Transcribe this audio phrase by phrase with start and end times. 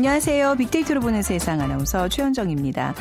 [0.00, 0.54] 안녕하세요.
[0.54, 2.94] 빅데이터로 보는 세상 아나운서 최현정입니다.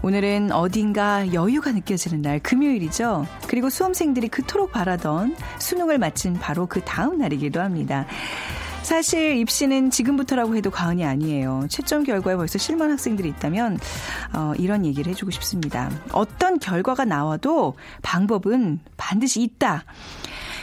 [0.00, 3.26] 오늘은 어딘가 여유가 느껴지는 날 금요일이죠.
[3.46, 8.06] 그리고 수험생들이 그토록 바라던 수능을 마친 바로 그 다음 날이기도 합니다.
[8.80, 11.66] 사실 입시는 지금부터라고 해도 과언이 아니에요.
[11.68, 13.78] 채점 결과에 벌써 실망 학생들이 있다면
[14.32, 15.90] 어, 이런 얘기를 해주고 싶습니다.
[16.12, 19.84] 어떤 결과가 나와도 방법은 반드시 있다.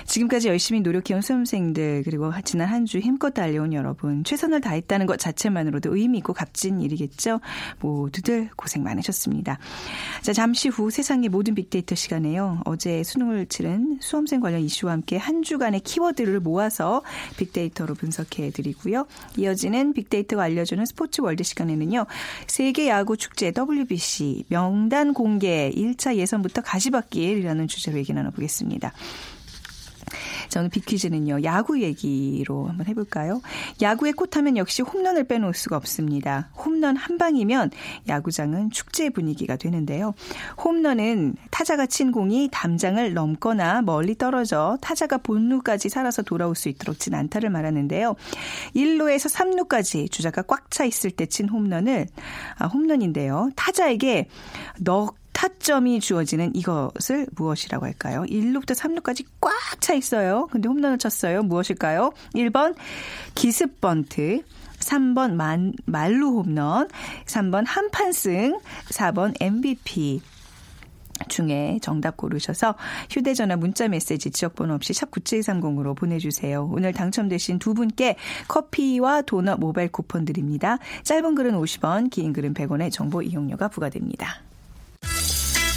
[0.05, 5.95] 지금까지 열심히 노력해온 수험생들 그리고 지난 한 주 힘껏 달려온 여러분 최선을 다했다는 것 자체만으로도
[5.95, 7.39] 의미 있고 값진 일이겠죠.
[7.79, 9.57] 모두들 고생 많으셨습니다.
[10.21, 12.61] 자 잠시 후 세상의 모든 빅데이터 시간에요.
[12.65, 17.01] 어제 수능을 치른 수험생 관련 이슈와 함께 한 주간의 키워드를 모아서
[17.37, 19.07] 빅데이터로 분석해 드리고요.
[19.37, 22.05] 이어지는 빅데이터가 알려주는 스포츠 월드 시간에는요.
[22.47, 28.91] 세계 야구 축제 WBC 명단 공개 1차 예선부터 가시밭길이라는 주제로 얘기 나눠보겠습니다.
[30.49, 33.41] 저는 빅퀴즈는요, 야구 얘기로 한번 해볼까요?
[33.81, 36.49] 야구의 꽃하면 역시 홈런을 빼놓을 수가 없습니다.
[36.55, 37.71] 홈런 한 방이면
[38.07, 40.13] 야구장은 축제 분위기가 되는데요.
[40.63, 47.13] 홈런은 타자가 친 공이 담장을 넘거나 멀리 떨어져 타자가 본루까지 살아서 돌아올 수 있도록 친
[47.13, 48.15] 안타를 말하는데요.
[48.75, 52.07] 1루에서 3루까지 주자가 꽉 차 있을 때 친 홈런을,
[52.57, 53.49] 아, 홈런인데요.
[53.55, 54.27] 타자에게
[54.79, 58.23] 넉 타점이 주어지는 이것을 무엇이라고 할까요?
[58.29, 60.47] 1루부터 3루까지 꽉 차 있어요.
[60.49, 61.43] 근데 홈런을 쳤어요.
[61.43, 62.13] 무엇일까요?
[62.35, 62.75] 1번
[63.35, 64.41] 기습 번트,
[64.79, 66.87] 3번 만, 말루 홈런,
[67.25, 70.21] 3번 한판승, 4번 MVP.
[71.27, 72.75] 중에 정답 고르셔서
[73.09, 76.69] 휴대전화 문자 메시지 지역번호 없이 샵 9730으로 보내주세요.
[76.71, 78.15] 오늘 당첨되신 두 분께
[78.47, 80.77] 커피와 도넛 모바일 쿠폰 드립니다.
[81.03, 84.41] 짧은 글은 50원, 긴 글은 100원의 정보 이용료가 부과됩니다.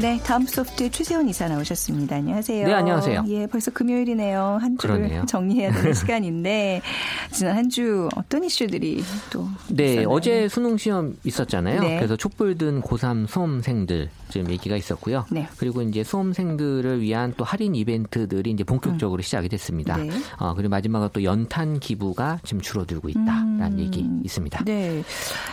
[0.00, 2.16] 네, 다음 소프트의 최세원 이사 나오셨습니다.
[2.16, 2.66] 안녕하세요.
[2.66, 3.24] 네, 안녕하세요.
[3.28, 4.58] 예, 벌써 금요일이네요.
[4.60, 5.24] 한 주를 그러네요.
[5.28, 6.82] 정리해야 되는 시간인데
[7.30, 10.08] 지난 한 주 어떤 이슈들이 또 네, 있었나요?
[10.10, 11.80] 어제 수능 시험 있었잖아요.
[11.80, 11.96] 네.
[11.96, 15.24] 그래서 촛불 든 고3 수험생들 좀 얘기가 있었고요.
[15.30, 15.48] 네.
[15.58, 19.96] 그리고 이제 수험생들을 위한 또 할인 이벤트들이 이제 본격적으로 시작이 됐습니다.
[19.96, 20.10] 네.
[20.38, 23.78] 어, 그리고 마지막으로 또 연탄 기부가 지금 줄어들고 있다라는 음.
[23.78, 24.64] 얘기 있습니다.
[24.64, 25.02] 네.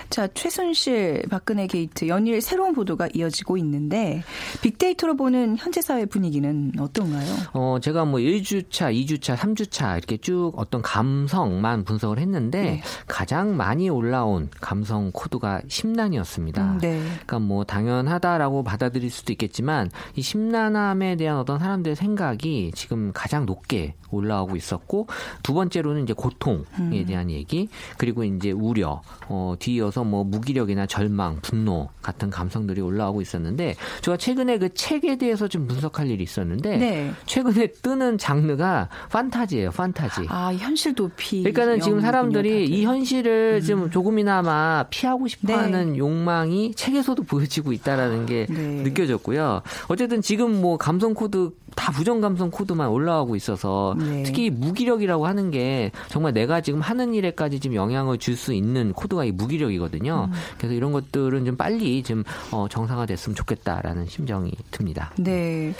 [0.09, 4.24] 자, 최순실 박근혜 게이트 연일 새로운 보도가 이어지고 있는데
[4.62, 7.34] 빅데이터로 보는 현재 사회 분위기는 어떤가요?
[7.53, 12.84] 어, 제가 뭐 1주차, 2주차, 3주차 이렇게 쭉 어떤 감성만 분석을 했는데 네.
[13.08, 16.74] 가장 많이 올라온 감성 코드가 심란이었습니다.
[16.74, 17.02] 음, 네.
[17.02, 23.96] 그러니까 뭐 당연하다라고 받아들일 수도 있겠지만 이 심란함에 대한 어떤 사람들의 생각이 지금 가장 높게
[24.12, 25.08] 올라오고 있었고
[25.44, 27.06] 두 번째로는 이제 고통에 음.
[27.08, 33.75] 대한 얘기 그리고 이제 우려 어 뒤이어서 뭐 무기력이나 절망 분노 같은 감성들이 올라오고 있었는데
[34.02, 37.11] 제가 최근에 그 책에 대해서 좀 분석할 일이 있었는데 네.
[37.25, 41.41] 최근에 뜨는 장르가 판타지예요 판타지 아, 현실 도피.
[41.41, 42.65] 그러니까는 지금 사람들이 다들.
[42.67, 42.71] 음.
[42.71, 45.29] 이 현실을 좀 조금이나마 피하고 네.
[45.29, 48.55] 싶어하는 욕망이 책에서도 보여지고 있다라는 게 네.
[48.83, 49.63] 느껴졌고요.
[49.87, 54.23] 어쨌든 지금 뭐 감성 코드 다 부정 감성 코드만 올라오고 있어서 네.
[54.23, 59.25] 특히 무기력이라고 하는 게 정말 내가 지금 하는 일에까지 지금 영향을 줄 수 있는 코드가
[59.25, 60.29] 이 무기력이거든요.
[60.31, 60.33] 음.
[60.57, 65.12] 그래서 이런 것들은 좀 빨리 좀 어, 정상화됐으면 좋겠다라는 심정이 듭니다.
[65.18, 65.73] 네.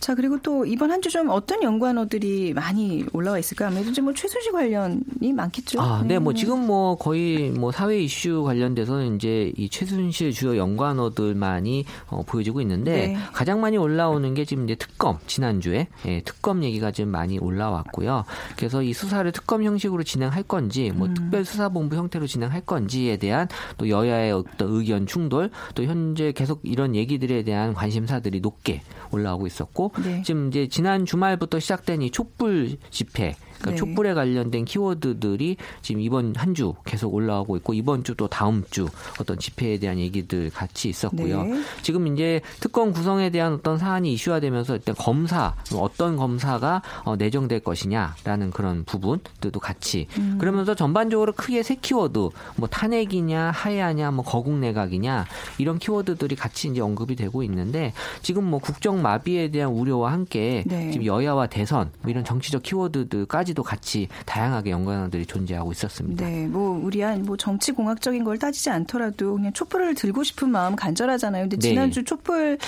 [0.00, 3.68] 자, 그리고 또 이번 한 주 좀 어떤 연관어들이 많이 올라와 있을까?
[3.68, 5.80] 아무래도 이제 뭐 최순실 관련이 많겠죠.
[5.80, 11.84] 아, 네, 뭐 지금 뭐 거의 뭐 사회 이슈 관련돼서는 이제 이 최순실 주요 연관어들만이
[12.08, 13.16] 어, 보여지고 있는데 네.
[13.32, 18.24] 가장 많이 올라오는 게 지금 이제 특검 지난주에 예, 특검 얘기가 좀 많이 올라왔고요.
[18.56, 20.98] 그래서 이 수사를 특검 형식으로 진행할 건지 음.
[20.98, 26.94] 뭐 특별수사본부 형태로 진행할 건지에 대한 또 여야의 어떤 의견 충돌 또 현재 계속 이런
[26.94, 28.80] 얘기들에 대한 관심사들이 높게
[29.12, 30.22] 올라오고 있었고 네.
[30.22, 33.76] 지금 이제 지난 주말부터 시작된 이 촛불 집회 그러니까 네.
[33.76, 38.88] 촛불에 관련된 키워드들이 지금 이번 한 주 계속 올라오고 있고 이번 주 또 다음 주
[39.20, 41.42] 어떤 집회에 대한 얘기들 같이 있었고요.
[41.42, 41.60] 네.
[41.82, 48.50] 지금 이제 특검 구성에 대한 어떤 사안이 이슈화되면서 일단 검사 어떤 검사가 어, 내정될 것이냐라는
[48.52, 50.38] 그런 부분들도 같이 음.
[50.40, 55.26] 그러면서 전반적으로 크게 세 키워드 뭐 탄핵이냐 하야냐 뭐 거국 내각이냐
[55.58, 57.92] 이런 키워드들이 같이 이제 언급이 되고 있는데
[58.22, 60.90] 지금 뭐 국정 마비에 대한 우려와 함께 네.
[60.90, 66.26] 지금 여야와 대선 뭐 이런 정치적 키워드들까지 도 같이 다양하게 연관들이 존재하고 있었습니다.
[66.26, 71.44] 네, 뭐 우리 한뭐 정치 공학적인 걸 따지지 않더라도 그냥 촛불을 들고 싶은 마음 간절하잖아요.
[71.44, 71.68] 근데 네.
[71.68, 72.58] 지난주 촉불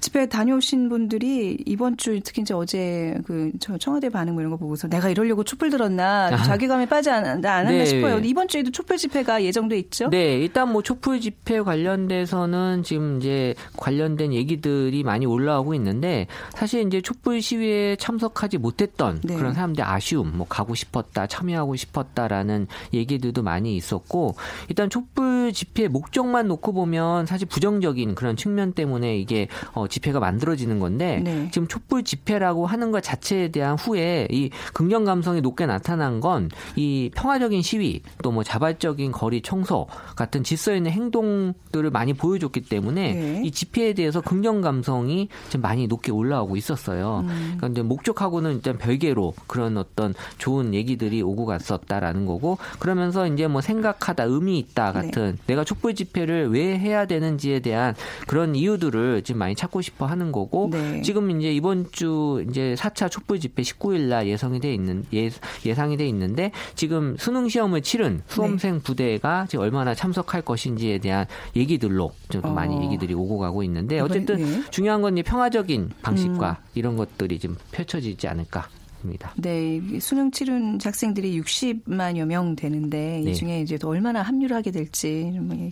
[0.00, 4.88] 집회 다녀오신 분들이 이번 주 특히 이제 어제 그저 청와대 반응 뭐 이런 거 보고서
[4.88, 7.84] 내가 이러려고 촛불 들었나 자괴감에 빠지 않았나 안 네.
[7.84, 8.18] 싶어요.
[8.20, 10.10] 이번 주에도 촛불 집회가 예정돼 있죠.
[10.10, 17.00] 네, 일단 뭐 촛불 집회 관련돼서는 지금 이제 관련된 얘기들이 많이 올라오고 있는데 사실 이제
[17.00, 19.36] 촛불 시위에 참석하지 못했던 네.
[19.36, 24.36] 그런 사람들 아쉬움, 뭐 가고 싶었다, 참여하고 싶었다라는 얘기들도 많이 있었고
[24.68, 30.78] 일단 촛불 집회 목적만 놓고 보면 사실 부정적인 그런 측면 때문에 이게 어, 집회가 만들어지는
[30.78, 31.48] 건데 네.
[31.50, 37.10] 지금 촛불 집회라고 하는 것 자체에 대한 후에 이 긍정 감성이 높게 나타난 건 이
[37.14, 43.42] 평화적인 시위 또 뭐 자발적인 거리 청소 같은 질서 있는 행동들을 많이 보여줬기 때문에 네.
[43.44, 47.24] 이 집회에 대해서 긍정 감성이 좀 많이 높게 올라오고 있었어요.
[47.28, 47.54] 음.
[47.58, 50.03] 그런데 목적하고는 일단 별개로 그런 어떤
[50.38, 55.00] 좋은 얘기들이 오고 갔었다라는 거고 그러면서 이제 뭐 생각하다 의미 있다 네.
[55.00, 57.94] 같은 내가 촛불 집회를 왜 해야 되는지에 대한
[58.26, 61.02] 그런 이유들을 지금 많이 찾고 싶어 하는 거고 네.
[61.02, 65.30] 지금 이제 이번 주 이제 4차 촛불 집회 19일 날 예상이 돼 있는 예,
[65.64, 72.12] 예상이 돼 있는데 지금 수능 시험을 치른 수험생 부대가 지금 얼마나 참석할 것인지에 대한 얘기들로
[72.28, 72.50] 좀 어.
[72.50, 74.62] 많이 얘기들이 오고 가고 있는데 어쨌든 네.
[74.70, 78.68] 중요한 건 이제 평화적인 방식과 이런 것들이 좀 펼쳐지지 않을까
[79.04, 79.32] 입니다.
[79.36, 83.30] 네, 이 수능 치른 학생들이 60만여 명 되는데 네.
[83.30, 85.70] 이 중에 이제 또 얼마나 합류를 하게 될지 좀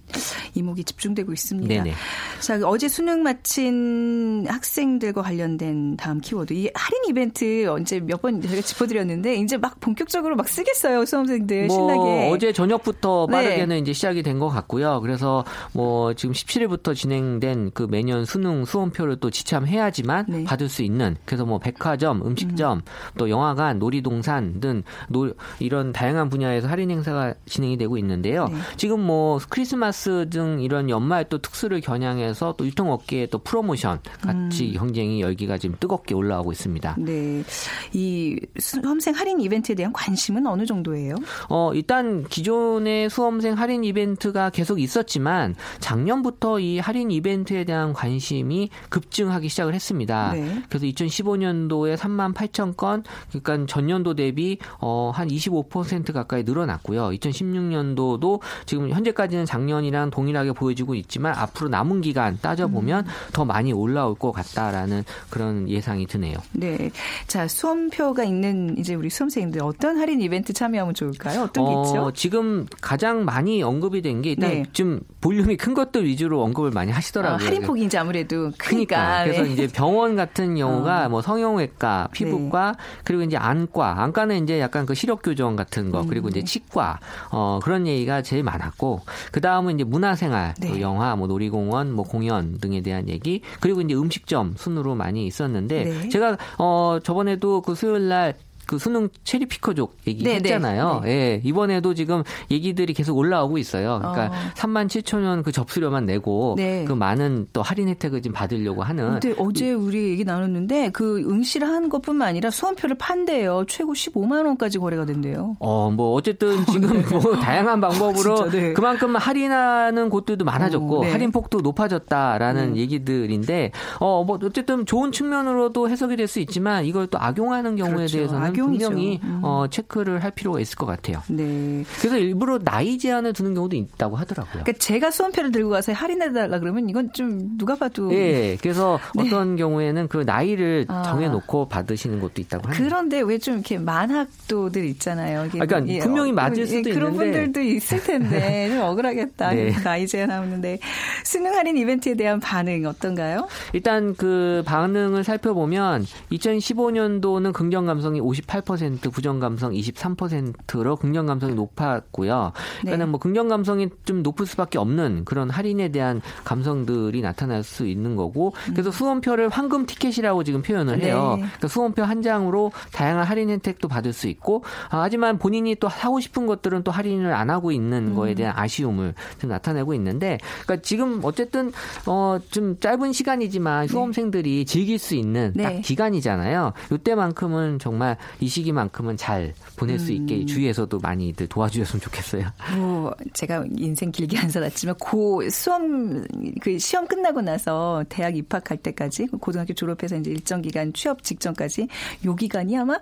[0.54, 1.68] 이목이 집중되고 있습니다.
[1.68, 1.94] 네네.
[2.40, 6.52] 자, 어제 수능 마친 학생들과 관련된 다음 키워드.
[6.52, 11.76] 이 할인 이벤트 언제 몇 번 저희가 짚어드렸는데 이제 막 본격적으로 막 쓰겠어요 수험생들 뭐
[11.76, 12.30] 신나게.
[12.30, 13.32] 어제 저녁부터 네.
[13.32, 15.00] 빠르게는 이제 시작이 된 것 같고요.
[15.02, 20.44] 그래서 뭐 지금 17일부터 진행된 그 매년 수능 수험표를 또 지참해야지만 네.
[20.44, 22.82] 받을 수 있는 그래서 뭐 백화점, 음식점,
[23.22, 28.48] 또 영화관, 놀이동산 등 노- 이런 다양한 분야에서 할인 행사가 진행이 되고 있는데요.
[28.48, 28.56] 네.
[28.76, 35.20] 지금 뭐 크리스마스 등 이런 연말 또 특수를 겨냥해서 또 유통업계의 또 프로모션 같이 경쟁이
[35.20, 36.96] 열기가 지금 뜨겁게 올라오고 있습니다.
[36.98, 37.44] 네,
[37.92, 41.14] 이 수험생 할인 이벤트에 대한 관심은 어느 정도예요?
[41.48, 49.48] 어, 일단 기존의 수험생 할인 이벤트가 계속 있었지만 작년부터 이 할인 이벤트에 대한 관심이 급증하기
[49.48, 50.32] 시작을 했습니다.
[50.32, 50.62] 네.
[50.68, 57.10] 그래서 2015년도에 3만 8천 건, 그러니까 전년도 대비 어, 한 25% 가까이 늘어났고요.
[57.10, 64.32] 2016년도도 지금 현재까지는 작년이랑 동일하게 보여지고 있지만 앞으로 남은 기간 따져보면 더 많이 올라올 것
[64.32, 66.36] 같다라는 그런 예상이 드네요.
[66.52, 66.90] 네,
[67.26, 71.42] 자 수험표가 있는 이제 우리 수험생님들 어떤 할인 이벤트 참여하면 좋을까요?
[71.42, 72.12] 어떤 게 있죠?
[72.14, 74.64] 지금 가장 많이 언급이 된 게 일단 네.
[74.72, 77.44] 좀 볼륨이 큰 것들 위주로 언급을 많이 하시더라고요.
[77.44, 78.64] 아, 할인폭이 이제 아무래도 크니까.
[78.68, 79.24] 크니까.
[79.24, 79.50] 그래서 네.
[79.52, 81.08] 이제 병원 같은 경우가 어.
[81.08, 86.28] 뭐 성형외과, 피부과, 그리고 이제 안과, 안과는 이제 약간 그 시력 교정 같은 거, 그리고
[86.28, 86.30] 음.
[86.30, 86.98] 이제 치과,
[87.30, 90.68] 어, 그런 얘기가 제일 많았고, 그 다음은 이제 문화생활, 네.
[90.68, 95.84] 또 영화, 뭐 놀이공원, 뭐 공연 등에 대한 얘기, 그리고 이제 음식점 순으로 많이 있었는데,
[95.84, 96.08] 네.
[96.08, 98.34] 제가, 어, 저번에도 그 수요일 날
[98.72, 101.02] 그 수능 체리 피커족 네, 얘기했잖아요.
[101.04, 103.98] 네, 예, 이번에도 지금 얘기들이 계속 올라오고 있어요.
[104.00, 104.32] 그러니까 어.
[104.56, 106.84] 3만 7천 원 그 접수료만 내고 네.
[106.86, 111.66] 그 많은 또 할인 혜택을 좀 받으려고 하는 근데 어제 우리 얘기 나눴는데 그 응시를
[111.68, 113.64] 한 것뿐만 아니라 수험표를 판대요.
[113.68, 115.56] 최고 15만 원까지 거래가 된대요.
[115.58, 118.72] 어, 뭐, 어쨌든 지금 뭐, 다양한 방법으로 진짜, 네.
[118.72, 121.10] 그만큼 할인하는 곳들도 많아졌고, 어, 네.
[121.10, 122.76] 할인 폭도 높아졌다라는 음.
[122.76, 128.16] 얘기들인데, 어, 뭐, 어쨌든 좋은 측면으로도 해석이 될 수 있지만, 이걸 또 악용하는 경우에 그렇죠.
[128.16, 128.88] 대해서는 악용이죠.
[128.88, 129.40] 분명히, 음.
[129.42, 131.22] 어, 체크를 할 필요가 있을 것 같아요.
[131.28, 131.84] 네.
[131.98, 134.62] 그래서 일부러 나이 제한을 두는 경우도 있다고 하더라고요.
[134.64, 140.08] 그러니까 제가 수험표를 들고 가서 할인해달라 그러면 이건 좀 누가 봐도 예, 그래서 어떤 경우에는
[140.08, 140.94] 그 나이를 네.
[140.94, 141.02] 아.
[141.02, 142.82] 정해놓고 받으시는 것도 있다고 합니다.
[142.84, 145.40] 그런데 왜 좀 이렇게 만학도들 있잖아요.
[145.40, 147.32] 아, 그러니까 예, 분명히 어, 맞을 예, 수도 그런 있는데.
[147.32, 149.50] 분들도 있을 텐데 좀 억울하겠다.
[149.52, 149.72] 네.
[149.82, 150.78] 나이 제한 나오는데
[151.24, 153.48] 수능 할인 이벤트에 대한 반응 어떤가요?
[153.72, 162.52] 일단 그 반응을 살펴보면 2015년도는 긍정 감성이 58%, 부정 감성 23%로 긍정 감성이 높았고요.
[162.80, 163.10] 그러니까 네.
[163.10, 168.52] 뭐 긍정 감성이 좀 높을 수밖에 없는 그런 할인에 대한 감성들이 나타날 수 있는 거고
[168.70, 171.34] 그래서 수험표를 황금 티켓이라고 지금 표현을 해요.
[171.36, 171.40] 음.
[171.42, 171.46] 네.
[171.46, 176.20] 그러니까 수험표 한 장으로 다양한 할인 혜택도 받을 수 있고 아, 하지만 본인이 또 사고
[176.20, 178.14] 싶은 것들은 또 할인을 안 하고 있는 음.
[178.14, 181.72] 거에 대한 아쉬움을 좀 나타내고 있는데 그러니까 지금 어쨌든
[182.06, 185.62] 어, 좀 짧은 시간이지만 수험생들이 즐길 수 있는 네.
[185.64, 186.72] 딱 기간이잖아요.
[186.92, 190.16] 이때만큼은 정말 이 시기만큼은 잘 보낼 수 음.
[190.16, 192.46] 있게 주위에서도 많이들 도와주셨으면 좋겠어요.
[192.76, 196.24] 뭐 제가 인생 길게 안 살았지만 고 수험
[196.60, 201.88] 그 시험 끝나고 나서 대학 입학할 때까지 고등학교 졸업해서 이제 일정 기간 취업 직전까지
[202.24, 202.98] 요 기간이 아마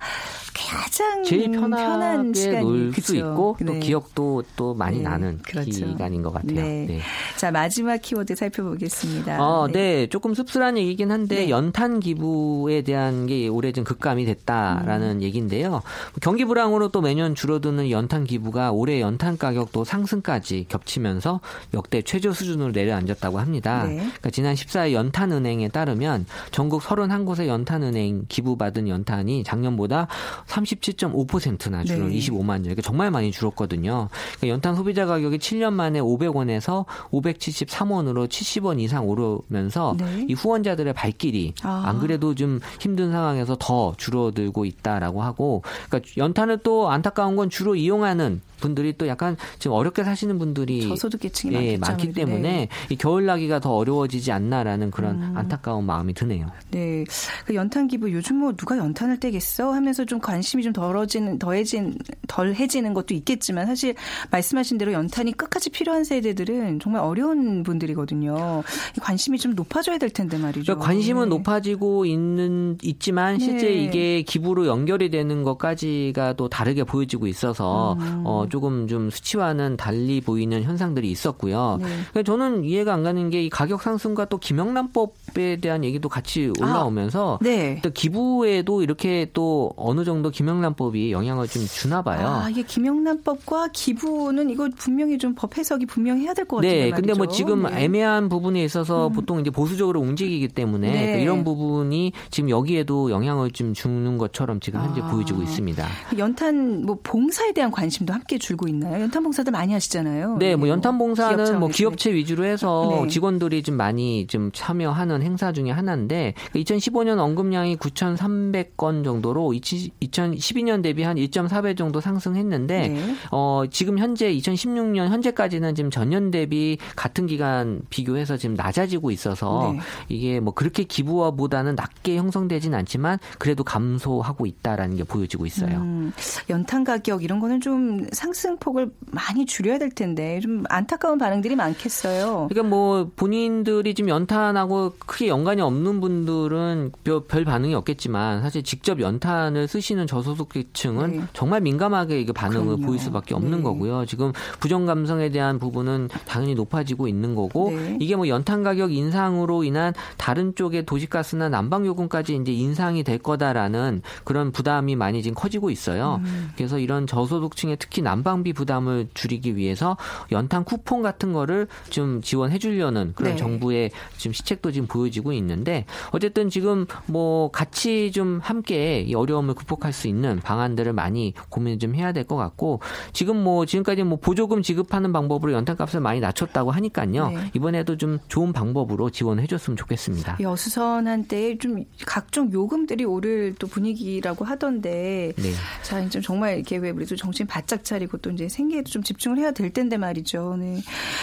[0.54, 3.16] 가장 제일 편한 편하게 시간이 놀수 그쵸?
[3.16, 3.80] 있고 또 네.
[3.80, 5.70] 기억도 또 많이 네, 나는 그렇죠.
[5.70, 6.54] 기간인 것 같아요.
[6.54, 6.86] 네.
[6.86, 7.00] 네.
[7.36, 9.42] 자 마지막 키워드 살펴보겠습니다.
[9.42, 10.06] 어, 네.
[10.08, 11.50] 조금 씁쓸한 얘기긴 한데 네.
[11.50, 15.22] 연탄 기부에 대한 게 올해 좀 급감이 됐다라는 음.
[15.22, 15.82] 얘기인데요.
[16.20, 21.40] 경기 불황으로 또 매년 줄어드는 연탄 기부가 올해 연탄 가격도 상승까지 겹치면서
[21.74, 23.84] 역대 최저 수준으로 내려앉았다고 합니다.
[23.84, 23.96] 네.
[23.96, 30.08] 그러니까 지난 14일 연탄은행에 따르면 전국 31곳의 연탄은행 기부받은 연탄이 작년보다
[30.46, 32.18] 37.5%나 줄은 네.
[32.18, 32.62] 25만 원.
[32.62, 34.08] 그러니까 정말 많이 줄었거든요.
[34.10, 40.26] 그러니까 연탄 소비자 가격이 7년 만에 500원에서 573원으로 70원 이상 오르면서 네.
[40.28, 41.84] 이 후원자들의 발길이 아.
[41.86, 47.74] 안 그래도 좀 힘든 상황에서 더 줄어들고 있다라고 하고 그러니까 연탄을 또 안타까운 건 주로
[47.74, 52.12] 이용하는 분들이 또 약간 지금 어렵게 사시는 분들이 저소득계층이 예, 많기.
[52.12, 52.68] 때문에 네.
[52.88, 55.32] 이 겨울 나기가 더 어려워지지 않나라는 그런 음.
[55.36, 56.46] 안타까운 마음이 드네요.
[56.70, 57.04] 네.
[57.46, 61.96] 그 연탄 기부 요즘 뭐 누가 연탄을 떼겠어 하면서 좀 관심이 좀 덜어지는 더해진
[62.28, 63.94] 덜해지는 것도 있겠지만 사실
[64.30, 68.62] 말씀하신 대로 연탄이 끝까지 필요한 세대들은 정말 어려운 분들이거든요.
[68.96, 70.64] 이 관심이 좀 높아져야 될 텐데 말이죠.
[70.64, 71.36] 그러니까 관심은 네.
[71.36, 73.84] 높아지고 있는 있지만 실제 네.
[73.84, 78.22] 이게 기부로 연결 이 되는 것까지가 또 다르게 보여지고 있어서 음.
[78.24, 81.78] 어 조금 좀 수치와는 달리 보이는 현상들이 있었고요.
[81.80, 81.86] 네.
[82.12, 87.38] 그러니까 저는 이해가 안 가는 게 이 가격 상승과 또 김영란법에 대한 얘기도 같이 올라오면서
[87.42, 87.80] 네.
[87.82, 92.26] 또 기부에도 이렇게 또 어느 정도 김영란법이 영향을 좀 주나 봐요.
[92.26, 96.70] 아, 이게 김영란법과 기부는 이거 분명히 좀 법 해석이 분명히 해야 될 것 같아요.
[96.70, 100.92] 네, 근데 뭐 지금 애매한 부분에 있어서 보통 이제 보수적으로 움직이기 때문에 음.
[100.92, 101.12] 네.
[101.14, 105.08] 또 이런 부분이 지금 여기에도 영향을 좀 주는 것처럼 지금 현제 아.
[105.08, 105.86] 보여지고 있습니다.
[106.18, 109.00] 연탄 뭐 봉사에 대한 관심도 함께 줄고 있나요?
[109.00, 110.36] 연탄 봉사들 많이 하시잖아요.
[110.38, 111.68] 네, 뭐 네, 연탄 봉사는 기업 뭐.
[111.68, 113.08] 기업체 위주로 해서 네.
[113.08, 121.16] 직원들이 좀 많이 좀 참여하는 행사 중에 하나인데 2015년 언급량이 9,300건 정도로 2012년 대비 한
[121.16, 123.14] 1.4배 정도 상승했는데 네.
[123.30, 129.80] 어 지금 현재 2016년 현재까지는 지금 전년 대비 같은 기간 비교해서 지금 낮아지고 있어서 네.
[130.08, 135.76] 이게 뭐 그렇게 기부와보다는 낮게 형성되진 않지만 그래도 감소하고 있다 라는 게 보여지고 있어요.
[135.76, 136.12] 음,
[136.48, 142.48] 연탄 가격 이런 거는 좀 상승폭을 많이 줄여야 될 텐데 좀 안타까운 반응들이 많겠어요.
[142.48, 149.00] 그러니까 뭐 본인들이 지금 연탄하고 크게 연관이 없는 분들은 별, 별 반응이 없겠지만 사실 직접
[149.00, 151.22] 연탄을 쓰시는 저소득계층은 네.
[151.34, 152.86] 정말 민감하게 이게 반응을 그럼요.
[152.86, 153.62] 보일 수밖에 없는 네.
[153.62, 154.06] 거고요.
[154.06, 157.98] 지금 부정 감성에 대한 부분은 당연히 높아지고 있는 거고 네.
[158.00, 164.00] 이게 뭐 연탄 가격 인상으로 인한 다른 쪽의 도시가스나 난방 요금까지 이제 인상이 될 거다라는
[164.24, 166.20] 그런 부담 이 많이 지금 커지고 있어요.
[166.24, 166.50] 음.
[166.56, 169.96] 그래서 이런 저소득층의 특히 난방비 부담을 줄이기 위해서
[170.32, 173.36] 연탄 쿠폰 같은 거를 좀 지원해 주려는 그런 네.
[173.36, 179.92] 정부의 지금 시책도 지금 보여지고 있는데 어쨌든 지금 뭐 같이 좀 함께 이 어려움을 극복할
[179.92, 182.80] 수 있는 방안들을 많이 고민을 좀 해야 될 것 같고
[183.12, 187.28] 지금 뭐 지금까지 뭐 보조금 지급하는 방법으로 연탄값을 많이 낮췄다고 하니까요.
[187.30, 187.50] 네.
[187.54, 190.36] 이번에도 좀 좋은 방법으로 지원해 줬으면 좋겠습니다.
[190.40, 195.52] 이 어수선한 때에 좀 각종 요금들이 오를 또 분위기라고 하던데 네.
[195.82, 199.50] 자 이제 정말 이렇게 왜 우리도 정신 바짝 차리고 또 이제 생계에도 좀 집중을 해야
[199.52, 200.56] 될 텐데 말이죠.
[200.58, 200.80] 네.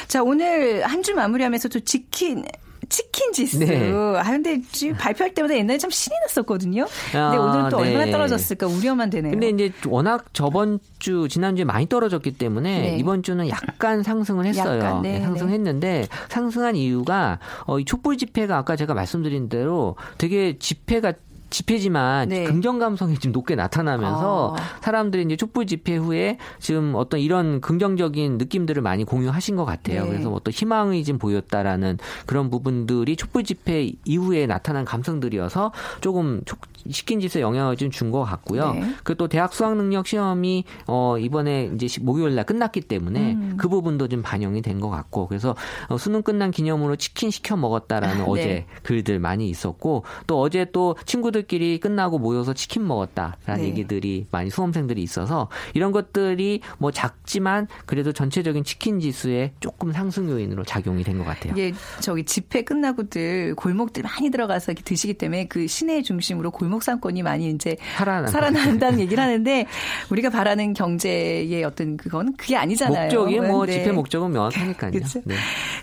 [0.08, 2.44] 자 오늘 한 주 마무리하면서 또 치킨
[2.90, 3.60] 치킨 지수.
[3.60, 3.92] 네.
[3.92, 6.86] 아 근데 지금 발표할 때마다 옛날에 참 신이 났었거든요.
[7.12, 7.90] 근데 아, 오늘 또 네.
[7.96, 9.32] 얼마나 떨어졌을까 우려만 되네요.
[9.32, 12.98] 근데 이제 워낙 저번 주 지난주에 많이 떨어졌기 때문에 네.
[12.98, 14.80] 이번 주는 약간 상승을 했어요.
[14.80, 20.58] 약간, 네, 네, 상승했는데 상승한 이유가 어, 이 촛불 집회가 아까 제가 말씀드린 대로 되게
[20.58, 21.14] 집회가
[21.50, 22.44] 집회지만 네.
[22.44, 24.62] 긍정 감성이 좀 높게 나타나면서 아.
[24.82, 30.04] 사람들이 이제 촛불 집회 후에 지금 어떤 이런 긍정적인 느낌들을 많이 공유하신 것 같아요.
[30.04, 30.10] 네.
[30.10, 37.20] 그래서 어떤 희망이 좀 보였다라는 그런 부분들이 촛불 집회 이후에 나타난 감성들이어서 조금 촉- 시킨
[37.20, 38.74] 짓에 영향을 좀 준 것 같고요.
[38.74, 38.82] 네.
[39.04, 43.54] 그리고 또 대학 수학 능력 시험이 어 이번에 이제 시- 목요일 날 끝났기 때문에 음.
[43.58, 45.56] 그 부분도 좀 반영이 된 것 같고 그래서
[45.90, 48.26] 어, 수능 끝난 기념으로 치킨 시켜 먹었다라는 아, 네.
[48.28, 53.64] 어제 글들 많이 있었고 또 어제 또 친구들 친구들끼리 끝나고 모여서 치킨 먹었다라는 네.
[53.70, 60.64] 얘기들이 많이 수험생들이 있어서 이런 것들이 뭐 작지만 그래도 전체적인 치킨 지수에 조금 상승 요인으로
[60.64, 61.54] 작용이 된 것 같아요.
[61.54, 67.24] 이게 저기 집회 끝나고들 골목들 많이 들어가서 이렇게 드시기 때문에 그 시내 중심으로 골목 상권이
[67.24, 69.66] 많이 이제 살아난 살아난다는 얘기를 하는데
[70.12, 73.06] 우리가 바라는 경제의 어떤 그건 그게 아니잖아요.
[73.06, 73.74] 목적이 뭐 네.
[73.74, 74.92] 집회 목적은 명확하니까요.
[74.92, 75.22] 그렇죠.
[75.26, 75.36] 네.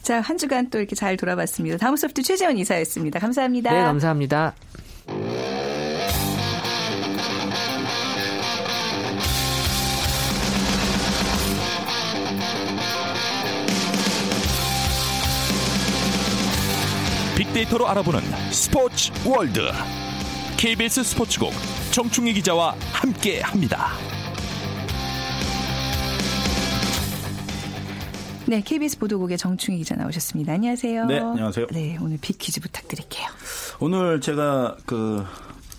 [0.03, 1.79] 자, 한 주간 또 이렇게 잘 돌아봤습니다.
[1.79, 3.19] 다음 소프트 최재원 이사였습니다.
[3.19, 3.73] 감사합니다.
[3.73, 4.55] 네, 감사합니다.
[17.55, 18.21] 빅데이터로 알아보는
[18.51, 19.61] 스포츠 월드
[20.57, 21.53] KBS 스포츠국
[21.93, 23.91] 정충희 기자와 함께합니다.
[28.47, 30.53] 네, KBS 보도국의 정충희 기자 나오셨습니다.
[30.53, 31.07] 안녕하세요.
[31.07, 31.69] 네, 안녕하세요.
[31.71, 33.27] 네, 오늘 빅 퀴즈 부탁드릴게요.
[33.79, 35.25] 오늘 제가 그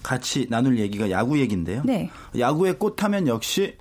[0.01, 1.81] 같이 나눌 얘기가 야구 얘기인데요.
[1.83, 2.09] 네.
[2.39, 3.77] 야구의 꽃하면 역시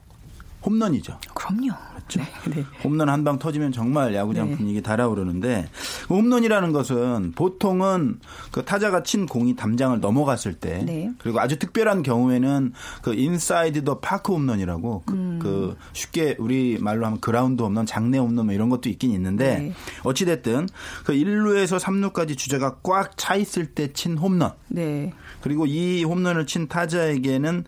[0.65, 1.21] 홈런이죠.
[1.33, 1.73] 그럼요.
[2.07, 2.21] 그렇죠.
[2.51, 2.65] 네, 네.
[2.83, 4.57] 홈런 한 방 터지면 정말 야구장 네.
[4.57, 5.69] 분위기 달아오르는데
[6.09, 8.21] 그 홈런이라는 것은 보통은
[8.51, 11.11] 그 타자가 친 공이 담장을 넘어갔을 때 네.
[11.19, 15.39] 그리고 아주 특별한 경우에는 그 inside the park home run이라고 그, 음.
[15.41, 19.73] 그 쉽게 우리 말로 하면 그라운드 홈런, 장내 홈런 뭐 이런 것도 있긴 있는데 네.
[20.03, 20.69] 어찌 됐든
[21.05, 25.13] 그 1루에서 3루까지 주자가 꽉 차 있을 때 친 홈런 네.
[25.41, 27.65] 그리고 이 홈런을 친 타자에게는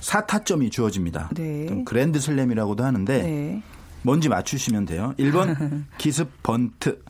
[0.00, 1.30] 4타점이 주어집니다.
[1.34, 1.66] 네.
[1.66, 3.62] 좀 그랜드 슬램이라고도 하는데 네.
[4.02, 5.14] 뭔지 맞추시면 돼요.
[5.18, 7.02] 1번 기습 번트,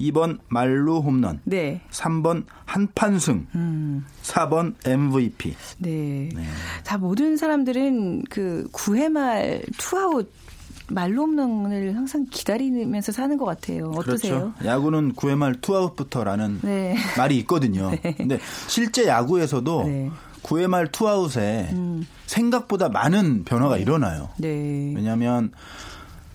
[0.00, 1.80] 2번 만루 홈런, 네.
[1.90, 4.04] 3번 한판승, 음.
[4.22, 5.54] 4번 MVP.
[5.78, 6.28] 네.
[6.84, 10.30] 다 모든 사람들은 그 9회 말 투아웃
[10.88, 13.90] 만루 홈런을 항상 기다리면서 사는 것 같아요.
[13.96, 14.52] 어떠세요?
[14.52, 14.68] 그렇죠.
[14.68, 16.94] 야구는 9회 말 투아웃부터라는 네.
[17.16, 17.90] 말이 있거든요.
[18.18, 20.10] 근데 실제 야구에서도 네.
[20.44, 22.06] 9회 말 투아웃에 음.
[22.26, 24.28] 생각보다 많은 변화가 일어나요.
[24.36, 24.92] 네.
[24.94, 25.50] 왜냐하면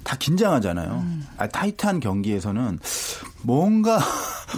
[0.04, 1.06] 다 긴장하잖아요.
[1.38, 2.80] 아, 타이트한 경기에서는
[3.44, 4.00] 뭔가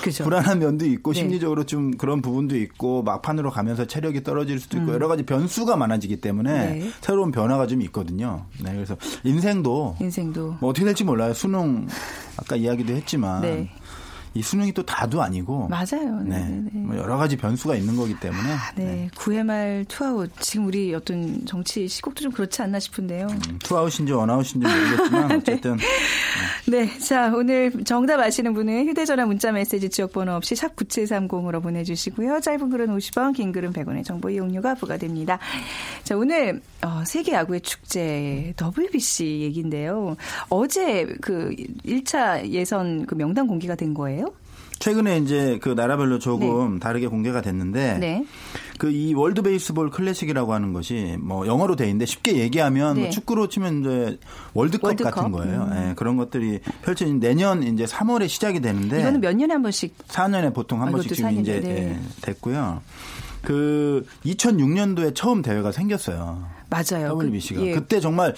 [0.01, 0.23] 그죠.
[0.25, 1.19] 불안한 면도 있고 네.
[1.19, 6.21] 심리적으로 좀 그런 부분도 있고 막판으로 가면서 체력이 떨어질 수도 있고 여러 가지 변수가 많아지기
[6.21, 6.79] 때문에 음.
[6.79, 6.91] 네.
[7.01, 8.45] 새로운 변화가 좀 있거든요.
[8.63, 10.57] 네, 그래서 인생도 인생도.
[10.61, 11.33] 뭐 어떻게 될지 몰라요.
[11.33, 11.87] 수능
[12.37, 13.69] 아까 이야기도 했지만 네.
[14.33, 16.21] 이 수능이 또 다도 아니고 맞아요.
[16.23, 16.39] 네.
[16.39, 16.79] 네, 네, 네.
[16.79, 19.09] 뭐 여러 가지 변수가 있는 거기 때문에 네.
[19.15, 20.31] 9회 말 투아웃.
[20.39, 23.27] 지금 우리 어떤 정치 시국도 좀 그렇지 않나 싶은데요.
[23.27, 25.77] 음, 투아웃인지 원아웃인지 모르겠지만 어쨌든
[26.67, 26.97] 네.
[26.99, 31.83] 자, 오늘 정답 아시는 분은 휴대 전화 문자 메시지 지역 번호 없이 샵 9730으로 보내
[31.83, 32.39] 주시고요.
[32.39, 35.39] 짧은 글은 50원, 긴 글은 100원의 정보 이용료가 부과됩니다.
[36.03, 40.15] 자, 오늘 어, 세계 야구의 축제 WBC 얘기인데요.
[40.49, 41.53] 어제 그
[41.85, 44.20] 1차 예선 그 명단 공개가 된 거예요?
[44.81, 48.25] 최근에 이제 그 나라별로 조금 다르게 공개가 됐는데 네.
[48.79, 53.01] 그 이 월드 베이스볼 클래식이라고 하는 것이 뭐 영어로 돼 있는데 쉽게 얘기하면 네.
[53.01, 54.17] 뭐 축구로 치면 이제
[54.53, 55.13] 월드컵, 월드컵?
[55.13, 55.69] 같은 거예요.
[55.71, 55.89] 음.
[55.89, 60.53] 예, 그런 것들이 펼쳐진 내년 이제 3월에 시작이 되는데 이거는 몇 년에 한 번씩 4년에
[60.53, 61.89] 보통 한 아, 번씩 지금 이제 4년에, 네.
[61.91, 62.81] 예, 됐고요.
[63.43, 66.43] 그 2006년도에 처음 대회가 생겼어요.
[66.69, 67.19] 맞아요.
[67.19, 67.71] WBC가 그, 예.
[67.73, 68.33] 그때 정말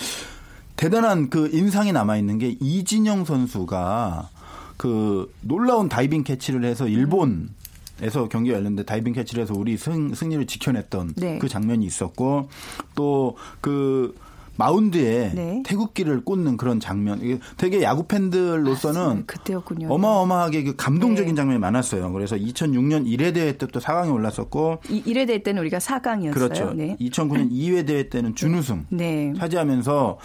[0.75, 4.29] 대단한 그 인상이 남아 있는 게 이진영 선수가
[4.77, 7.49] 그 놀라운 다이빙 캐치를 해서 일본
[8.01, 11.37] 에서 경기가 열렸는데 다이빙 캐치를 해서 우리 승, 승리를 지켜냈던 네.
[11.37, 12.49] 그 장면이 있었고
[12.95, 14.15] 또그
[14.55, 15.63] 마운드에 네.
[15.65, 19.91] 태극기를 꽂는 그런 장면 이게 되게 야구 팬들로서는 그때였군요.
[19.91, 21.35] 어마어마하게 그 감동적인 네.
[21.35, 22.11] 장면이 많았어요.
[22.11, 26.33] 그래서 2006년 1회 대회 때또 4강에 올랐었고 이, 1회 대회 때는 우리가 4강이었어요.
[26.33, 26.73] 그렇죠.
[26.75, 26.95] 네.
[26.99, 29.33] 2009년 2회 대회 때는 준우승 네.
[29.37, 30.19] 차지하면서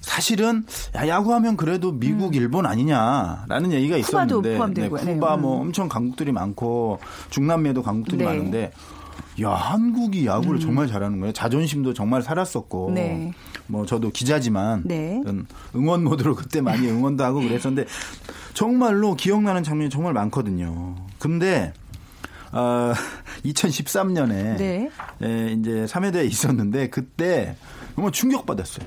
[0.00, 0.64] 사실은
[0.96, 4.00] 야, 야구하면 그래도 미국, 일본 아니냐라는 얘기가 음.
[4.00, 5.00] 있었는데 포함되고요.
[5.00, 5.14] 네, 네.
[5.14, 5.42] 쿠바 음.
[5.42, 6.98] 뭐 엄청 강국들이 많고
[7.30, 8.24] 중남미에도 강국들이 네.
[8.24, 8.72] 많은데
[9.40, 11.32] 야 한국이 야구를 정말 잘하는 거예요.
[11.32, 12.94] 자존심도 정말 살았었고 음.
[12.94, 13.32] 네.
[13.72, 15.22] 뭐 저도 기자지만 네.
[15.74, 17.88] 응원 모드로 그때 많이 응원도 하고 그랬었는데
[18.52, 20.94] 정말로 기억나는 장면이 정말 많거든요.
[21.18, 21.72] 근데
[22.52, 22.92] 어,
[23.46, 24.90] 2013년에 네.
[25.22, 27.56] 예, 이제 3회 대회 있었는데 그때
[27.94, 28.86] 정말 충격받았어요.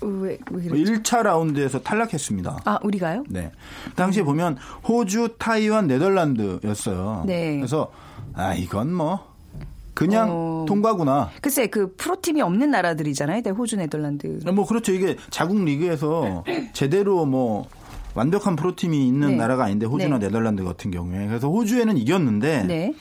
[0.00, 0.92] 왜, 왜 그랬죠?
[0.94, 2.62] 1차 라운드에서 탈락했습니다.
[2.64, 3.24] 아, 우리가요?
[3.28, 3.52] 네.
[3.96, 4.56] 당시에 보면
[4.88, 7.24] 호주, 타이완, 네덜란드였어요.
[7.26, 7.56] 네.
[7.56, 7.92] 그래서
[8.32, 9.31] 아 이건 뭐
[9.94, 10.64] 그냥 어.
[10.66, 11.30] 통과구나.
[11.40, 13.42] 글쎄, 그 프로팀이 없는 나라들이잖아요.
[13.42, 14.38] 네, 호주, 네덜란드.
[14.52, 14.92] 뭐 그렇죠.
[14.92, 17.66] 이게 자국 리그에서 제대로 뭐
[18.14, 19.36] 완벽한 프로팀이 있는 네.
[19.36, 20.26] 나라가 아닌데 호주나 네.
[20.26, 22.94] 네덜란드 같은 경우에 그래서 호주에는 이겼는데 네.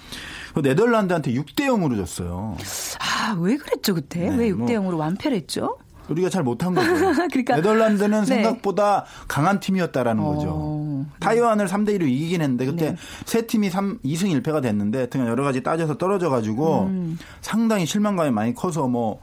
[0.53, 2.57] 그 네덜란드한테 6대 0으로 졌어요.
[2.99, 4.29] 아, 왜 그랬죠, 그때?
[4.29, 4.67] 네, 왜 뭐.
[4.67, 5.77] 6대 0으로 완패를 했죠?
[6.11, 6.89] 우리가 잘 못한 거죠.
[7.31, 8.25] 그러니까- 네덜란드는 네.
[8.25, 10.49] 생각보다 강한 팀이었다라는 거죠.
[10.49, 10.81] 어.
[11.01, 12.95] 어, 타이완을 3대 1로 이기긴 했는데 그때 네.
[13.25, 17.17] 세 팀이 3 2승 1패가 됐는데 등간 여러 가지 따져서 떨어져 가지고 음.
[17.41, 19.19] 상당히 실망감이 많이 커서 뭐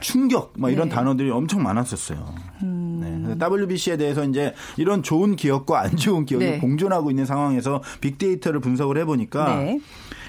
[0.00, 0.94] 충격 뭐 이런 네.
[0.94, 2.34] 단어들이 엄청 많았었어요.
[2.62, 3.36] 음.
[3.38, 3.46] 네.
[3.46, 6.58] WBC에 대해서 이제 이런 좋은 기억과 안 좋은 기억이 네.
[6.58, 9.80] 공존하고 있는 상황에서 빅데이터를 분석을 해보니까 네.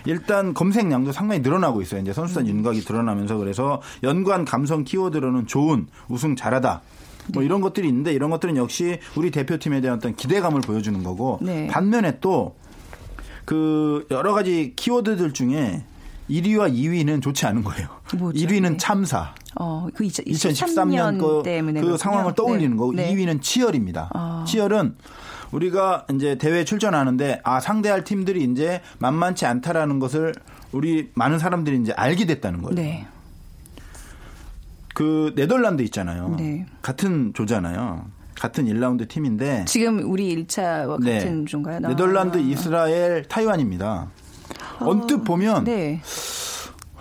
[0.06, 2.02] 일단 검색량도 상당히 늘어나고 있어요.
[2.02, 6.82] 이제 선수단 윤곽이 드러나면서 그래서 연관 감성 키워드로는 좋은 우승 잘하다.
[7.34, 11.68] 뭐 이런 것들이 있는데 이런 것들은 역시 우리 대표팀에 대한 어떤 기대감을 보여주는 거고 네.
[11.68, 12.56] 반면에 또
[13.46, 15.84] 그 여러 가지 키워드들 중에
[16.30, 17.90] 1위와 2위는 좋지 않은 거예요.
[18.18, 18.40] 뭐죠?
[18.40, 18.78] 1위는 네.
[18.78, 19.34] 참사.
[19.60, 21.98] 어, 그 2013년 그, 때문에 그.
[21.98, 23.14] 상황을 떠올리는 거고 네.
[23.14, 24.12] 2위는 치열입니다.
[24.14, 24.46] 아.
[24.48, 24.96] 치열은
[25.52, 30.34] 우리가 이제 대회에 출전하는데 아 상대할 팀들이 이제 만만치 않다라는 것을
[30.72, 32.76] 우리 많은 사람들이 이제 알게 됐다는 거예요.
[32.76, 33.08] 네.
[34.94, 36.36] 그 네덜란드 있잖아요.
[36.38, 36.66] 네.
[36.82, 38.06] 같은 조잖아요.
[38.36, 41.20] 같은 1라운드 팀인데 지금 우리 1차와 네.
[41.20, 41.80] 같은 조인가요?
[41.80, 42.42] 네덜란드, 아.
[42.42, 44.10] 이스라엘, 타이완입니다.
[44.80, 46.02] 언뜻 보면 네.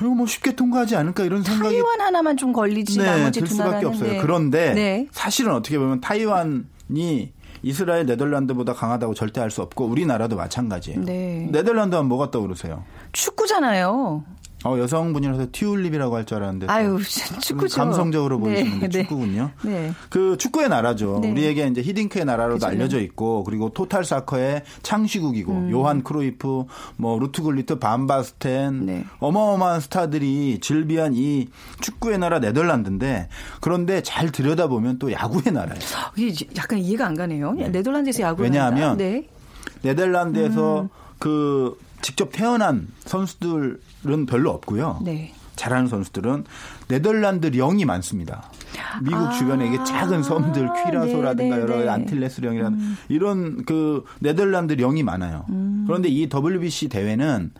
[0.00, 3.86] 이거 뭐 쉽게 통과하지 않을까 이런 생각이 타이완 하나만 좀 걸리지 네, 나머지 들두 수밖에
[3.86, 4.12] 없어요.
[4.12, 4.18] 네.
[4.18, 5.06] 그런데 네.
[5.12, 11.00] 사실은 어떻게 보면 타이완이 이스라엘, 네덜란드보다 강하다고 절대 할 수 없고 우리나라도 마찬가지예요.
[11.04, 11.48] 네.
[11.50, 12.84] 네덜란드는 뭐가 떠오르세요?
[13.12, 14.22] 축구잖아요.
[14.64, 16.98] 어, 여성분이라서 튤립이라고 할 줄 알았는데 또 아유,
[17.40, 17.76] 축구죠.
[17.76, 19.02] 감성적으로 네, 보이시는데 네.
[19.02, 19.50] 축구군요.
[19.62, 19.92] 네.
[20.10, 21.20] 그 축구의 나라죠.
[21.22, 21.30] 네.
[21.30, 22.66] 우리에게 이제 히딩크의 나라로도 그죠.
[22.66, 25.70] 알려져 있고 그리고 토탈 사커의 창시국이고 음.
[25.70, 26.64] 요한 크로이프,
[26.96, 29.04] 뭐 루드 굴리트, 반바스텐 네.
[29.18, 31.48] 어마어마한 스타들이 즐비한 이
[31.80, 33.28] 축구의 나라 네덜란드인데
[33.62, 35.80] 그런데 잘 들여다보면 또 야구의 나라예요.
[36.16, 37.52] 이게 약간 이해가 안 가네요.
[37.54, 38.98] 네덜란드에서 야구를 왜냐하면?
[38.98, 39.26] 네.
[39.82, 40.88] 네덜란드에서 음.
[41.18, 45.00] 그 직접 태어난 선수들은 별로 없고요.
[45.04, 45.34] 네.
[45.56, 46.44] 잘하는 선수들은
[46.88, 48.50] 네덜란드 령이 많습니다.
[49.02, 51.58] 미국 주변에 이게 작은 섬들 퀴라소라든가 아.
[51.58, 51.88] 네, 네, 여러 네.
[51.88, 55.44] 안틸레스 령이라든 이런 그 네덜란드 령이 많아요.
[55.50, 55.84] 음.
[55.86, 57.52] 그런데 이 WBC 대회는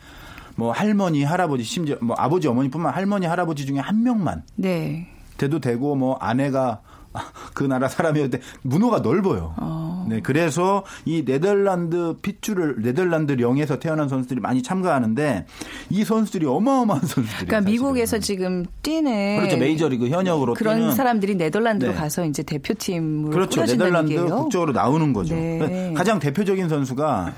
[0.57, 5.09] 뭐 할머니, 할아버지 심지어 뭐 아버지, 어머니뿐만 할머니, 할아버지 중에 한 명만 네.
[5.37, 6.81] 돼도 되고 뭐 아내가
[7.55, 9.55] 그 나라 사람이었는데 문호가 넓어요.
[9.59, 9.80] 어.
[10.11, 15.46] 네, 그래서 이 네덜란드 핏줄을 네덜란드 령에서 태어난 선수들이 많이 참가하는데
[15.90, 17.46] 이 선수들이 어마어마한 선수들이에요.
[17.46, 17.73] 그러니까 사실은.
[17.73, 21.96] 미국에서 지금 뛰는 그렇죠 메이저리그 현역으로 그런 뛰는 사람들이 네덜란드로 네.
[21.99, 24.37] 가서 이제 대표팀으로 그렇죠 네덜란드 얘기예요.
[24.37, 25.35] 국적으로 나오는 거죠.
[25.35, 25.94] 네.
[25.96, 27.33] 가장 대표적인 선수가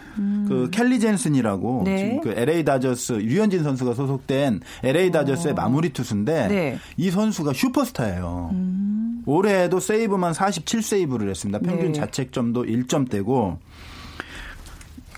[0.49, 1.97] 그 켈리 젠슨이라고 네.
[1.99, 6.79] 지금 그 LA 다저스 류현진 선수가 소속된 LA 다저스의 마무리 투수인데 네.
[6.97, 8.51] 이 선수가 슈퍼스타예요.
[9.27, 11.59] 올해에도 세이브만 47세이브를 했습니다.
[11.61, 11.93] 평균 네.
[11.93, 13.59] 자책점도 1점대고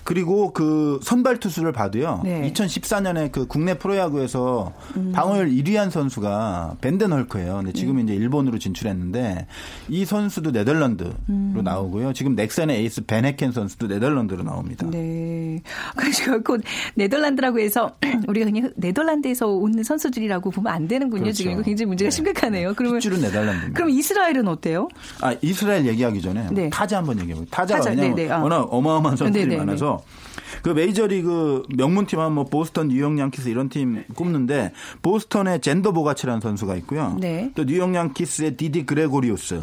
[0.05, 2.21] 그리고 그 선발 투수를 봐도요.
[2.23, 2.51] 네.
[2.53, 5.11] 2014년에 그 국내 프로야구에서 음.
[5.13, 7.55] 방어율 1위한 선수가 벤덴 헐크예요.
[7.55, 9.47] 근데 지금 이제 일본으로 진출했는데
[9.89, 11.59] 이 선수도 네덜란드로 음.
[11.63, 12.13] 나오고요.
[12.13, 14.85] 지금 넥센의 에이스 베네켄 선수도 네덜란드로 나옵니다.
[14.91, 15.63] 네.
[15.95, 16.61] 그래서 곧
[16.93, 17.95] 네덜란드라고 해서
[18.29, 21.23] 우리가 그냥 네덜란드에서 오는 선수들이라고 보면 안 되는군요.
[21.23, 21.37] 그렇죠.
[21.37, 22.15] 지금 이거 굉장히 문제가 네.
[22.15, 22.73] 심각하네요.
[22.75, 23.73] 그러면 핏줄은 네덜란드입니다.
[23.73, 24.87] 그럼 이스라엘은 어때요?
[25.21, 26.69] 아, 이스라엘 얘기하기 전에 네.
[26.69, 27.49] 타자 한번 얘기해 볼게요.
[27.49, 28.43] 타자가 타자, 왜냐면 네, 네, 아.
[28.43, 30.44] 워낙 어마어마한 선수들이 네, 네, 많아서 있는데요.
[30.61, 36.75] 그 메이저리그 명문팀 하면 뭐 보스턴, 뉴욕 양키스 이런 팀 꼽는데 보스턴의 젠더 보가츠라는 선수가
[36.77, 37.15] 있고요.
[37.19, 37.51] 네.
[37.55, 39.61] 또 뉴욕 양키스의 디디 그레고리우스.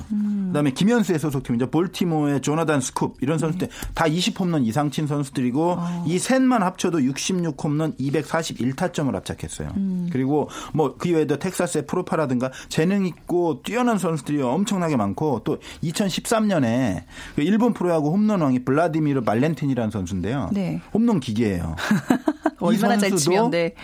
[0.48, 1.70] 그다음에 김현수의 소속팀이죠.
[1.70, 9.12] 볼티모어의 조나단 스쿱 이런 선수들 다 20홈런 이상 친 선수들이고 이 셋만 합쳐도 66홈런 241타점을
[9.12, 9.72] 합작했어요.
[10.10, 17.02] 그리고 뭐 그 외에도 텍사스의 프로파라든가 재능 있고 뛰어난 선수들이 엄청나게 많고 또 2013년에
[17.34, 20.50] 그 일본 프로야구 홈런 왕이 블라디미르 말렌틴이라는 선수인데요.
[20.52, 20.71] 네.
[20.92, 21.76] 홈런 기계예요.
[21.80, 23.74] 이 얼마나 잘 선수도 치면 네.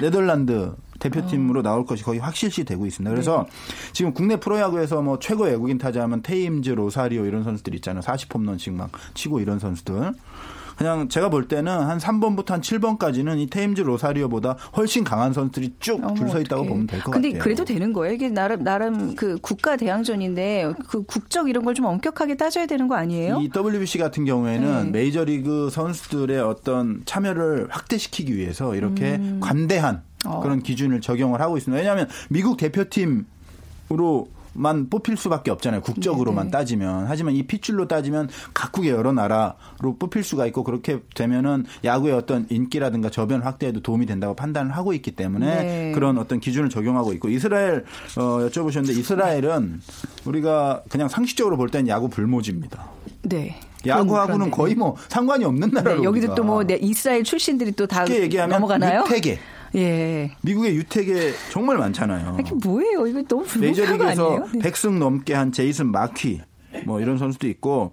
[0.00, 3.10] 네덜란드 대표팀으로 나올 것이 거의 확실시 되고 있습니다.
[3.10, 3.46] 그래서
[3.92, 8.02] 지금 국내 프로야구에서 뭐 최고 외국인 타자하면 테임즈, 로사리오 이런 선수들 있잖아요.
[8.02, 10.12] 40홈런씩 막 치고 이런 선수들.
[10.78, 16.00] 그냥 제가 볼 때는 한 3번부터 한 7번까지는 이 테임즈 로사리오보다 훨씬 강한 선수들이 쭉
[16.16, 16.64] 줄 서 있다고.
[16.66, 17.42] 보면 될것 근데 같아요.
[17.42, 18.14] 그래도 되는 거예요?
[18.14, 22.94] 이게 나름 나름 그 국가 대항전인데 그 국적 이런 걸 좀 엄격하게 따져야 되는 거
[22.96, 23.38] 아니에요?
[23.40, 24.90] 이 WBC 같은 경우에는 네.
[24.90, 30.30] 메이저리그 선수들의 어떤 참여를 확대시키기 위해서 이렇게 관대한 음.
[30.30, 30.40] 어.
[30.40, 31.76] 그런 기준을 적용을 하고 있습니다.
[31.78, 35.82] 왜냐하면 미국 대표팀으로 만 뽑힐 수밖에 없잖아요.
[35.82, 36.50] 국적으로만 네네.
[36.50, 37.06] 따지면.
[37.08, 43.10] 하지만 이 핏줄로 따지면 각국의 여러 나라로 뽑힐 수가 있고 그렇게 되면은 야구의 어떤 인기라든가
[43.10, 45.92] 저변 확대에도 도움이 된다고 판단을 하고 있기 때문에 네.
[45.92, 47.84] 그런 어떤 기준을 적용하고 있고 이스라엘
[48.16, 49.80] 어 여쭤보셨는데 이스라엘은
[50.24, 52.86] 우리가 그냥 상식적으로 볼 때는 야구 불모지입니다.
[53.22, 53.60] 네.
[53.86, 56.34] 야구하고는 거의 뭐 상관이 없는 나라로 네, 여기도.
[56.34, 58.04] 또 뭐 이스라엘 출신들이 또 다
[58.48, 59.02] 넘어가나요?
[59.06, 59.38] 유태계.
[59.74, 60.32] 예.
[60.42, 62.36] 미국의 유태계 정말 많잖아요.
[62.40, 63.06] 이게 뭐예요?
[63.06, 64.48] 이거 너무 불법한 거 메이저리그에서 아니에요?
[64.54, 64.70] 네.
[64.70, 66.40] 100승 넘게 한 제이슨 마퀴
[66.84, 67.92] 뭐 이런 선수도 있고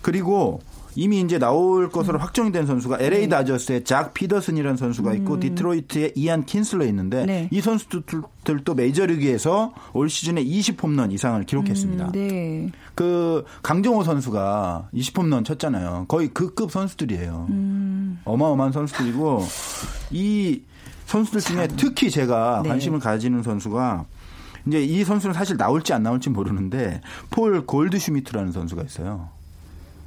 [0.00, 0.60] 그리고
[0.94, 6.44] 이미 이제 나올 것으로 확정이 된 선수가 LA 다저스의 작 피더슨이라는 선수가 있고 디트로이트의 이안
[6.44, 7.48] 킨슬러 있는데 네.
[7.50, 12.04] 이 선수들도 메이저리그에서 올 시즌에 20홈런 이상을 기록했습니다.
[12.08, 12.68] 음, 네.
[12.94, 16.04] 그 강정호 선수가 20홈런 쳤잖아요.
[16.08, 17.46] 거의 그 급 선수들이에요.
[17.48, 18.20] 음.
[18.26, 19.46] 어마어마한 선수들이고
[20.10, 20.60] 이
[21.12, 22.70] 선수들 중에 특히 제가 네.
[22.70, 24.06] 관심을 가지는 선수가
[24.66, 29.28] 이제 이 선수는 사실 나올지 안 나올지 모르는데 폴 골드슈미트라는 선수가 있어요.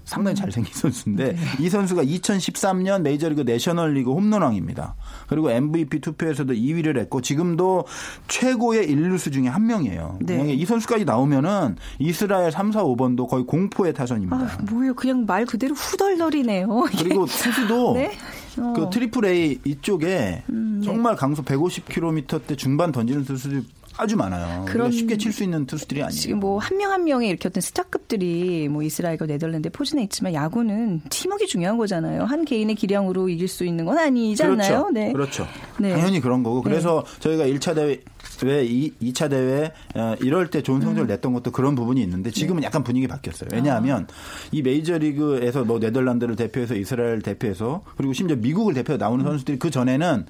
[0.03, 4.95] 상당히 잘생긴 선수인데 이 선수가 2013년 메이저리그 내셔널리그 홈런왕입니다.
[5.27, 7.85] 그리고 MVP 투표에서도 2위를 했고 지금도
[8.27, 10.19] 최고의 일루수 중에 한 명이에요.
[10.21, 10.37] 네.
[10.37, 14.37] 만약에 이 선수까지 나오면은 이스라엘 3, 4, 5번도 거의 공포의 타선입니다.
[14.37, 14.93] 아, 뭐예요?
[14.93, 16.67] 그냥 말 그대로 후덜덜이네요.
[16.97, 18.11] 그리고 투수도 네?
[18.57, 18.73] 어.
[18.75, 20.85] 그 트리플 A 이쪽에 음, 네.
[20.85, 23.63] 정말 강속 150km대 중반 던지는 투수들이
[23.97, 24.65] 아주 많아요.
[24.67, 26.19] 그런- 쉽게 칠 수 있는 투수들이 아니에요.
[26.19, 31.45] 지금 뭐 한 명한 명의 이렇게 어떤 스타급들이 뭐 이스라엘과 네덜란드에 포진해 있지만 야구는 팀워크
[31.45, 32.23] 중요한 거잖아요.
[32.23, 34.83] 한 개인의 기량으로 이길 수 있는 건 아니지 않나요?
[34.85, 34.91] 그렇죠.
[34.91, 35.11] 네.
[35.13, 35.47] 그렇죠.
[35.79, 35.91] 네.
[35.91, 36.61] 당연히 그런 거고.
[36.61, 38.01] 그래서 저희가 1차 대회
[38.43, 40.85] 왜 2, 차 대회 어, 이럴 때 좋은 음.
[40.87, 42.65] 성적을 냈던 것도 그런 부분이 있는데 지금은 네.
[42.67, 43.49] 약간 분위기 바뀌었어요.
[43.53, 44.47] 왜냐하면 아.
[44.51, 49.29] 이 메이저리그에서 뭐 네덜란드를 대표해서 이스라엘 대표해서 그리고 심지어 미국을 대표해 나오는 음.
[49.31, 50.25] 선수들이 그 전에는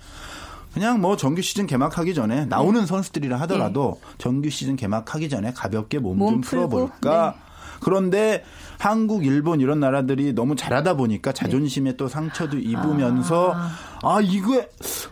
[0.76, 2.86] 그냥 뭐 정규 시즌 개막하기 전에 나오는 네.
[2.86, 7.34] 선수들이라 하더라도 정규 시즌 개막하기 전에 가볍게 몸몸좀 풀어볼까.
[7.34, 7.42] 네.
[7.80, 8.44] 그런데
[8.78, 13.56] 한국, 일본 이런 나라들이 너무 잘하다 보니까 자존심에 또 상처도 입으면서
[14.04, 14.66] 아, 이거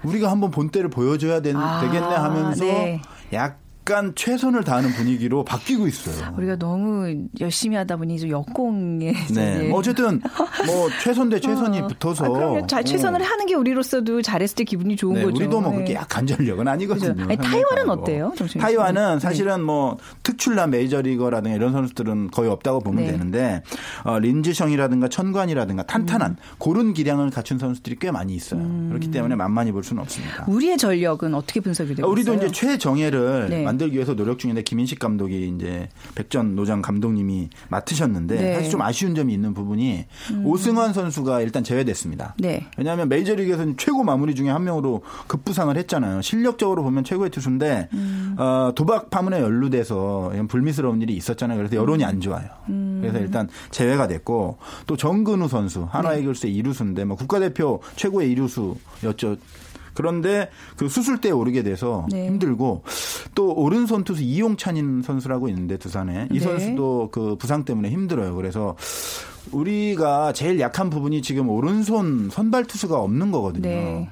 [0.03, 3.01] 우리가 한번 본때를 보여줘야 되, 아, 겠네 하면서 네.
[3.31, 6.33] 약 간 최선을 다하는 분위기로 바뀌고 있어요.
[6.37, 9.67] 우리가 너무 열심히 하다 보니 좀 역공에 네.
[9.67, 10.21] 뭐 어쨌든
[10.65, 12.67] 뭐 최선 대 최선이 붙어서 아, 그럼요.
[12.67, 13.25] 잘 최선을 어.
[13.25, 15.35] 하는 게 우리로서도 잘했을 때 기분이 좋은 네, 거죠.
[15.35, 15.75] 우리도 뭐 네.
[15.75, 17.23] 그렇게 약간 전력은 아니거든요.
[17.23, 17.89] 아니, 타이완은.
[17.89, 18.33] 어때요?
[18.37, 19.19] 정신이 타이완은 네.
[19.19, 23.11] 사실은 뭐 특출난 메이저리거라든가 이런 선수들은 거의 없다고 보면 네.
[23.11, 23.63] 되는데
[24.05, 26.35] 어, 린즈성이라든가 천관이라든가 탄탄한 음.
[26.57, 28.61] 고른 기량을 갖춘 선수들이 꽤 많이 있어요.
[28.89, 30.45] 그렇기 때문에 만만히 볼 수는 없습니다.
[30.47, 32.47] 우리의 전력은 어떻게 분석이 되고 우리도 있어요?
[32.47, 33.63] 이제 최정예를 네.
[33.73, 38.49] 만들기 위해서 노력 중인데 김인식 감독이 이제 백전 노장 감독님이 맡으셨는데 네.
[38.49, 38.55] 음.
[38.55, 40.05] 사실 좀 아쉬운 점이 있는 부분이
[40.43, 42.35] 오승환 선수가 일단 제외됐습니다.
[42.37, 42.67] 네.
[42.77, 46.21] 왜냐하면 메이저리그에서는 최고 마무리 중에 한 명으로 급부상을 했잖아요.
[46.21, 48.35] 실력적으로 보면 최고의 투수인데 음.
[48.37, 51.57] 어, 도박 파문에 연루돼서 불미스러운 일이 있었잖아요.
[51.57, 52.47] 그래서 여론이 안 좋아요.
[52.69, 52.99] 음.
[53.01, 54.57] 그래서 일단 제외가 됐고
[54.87, 56.21] 또 정근우 선수 한화 네.
[56.21, 59.37] 이글스의 이루수인데 뭐 국가대표 최고의 이루수였죠.
[59.93, 62.27] 그런데 그 수술대에 오르게 돼서 네.
[62.27, 62.83] 힘들고
[63.35, 66.39] 또 오른손 투수 이용찬인 선수라고 있는데 두산에 이 네.
[66.39, 68.35] 선수도 그 부상 때문에 힘들어요.
[68.35, 68.75] 그래서
[69.51, 73.69] 우리가 제일 약한 부분이 지금 오른손 선발 투수가 없는 거거든요.
[73.69, 74.09] 네.